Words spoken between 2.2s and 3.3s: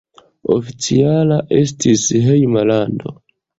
hejma lando.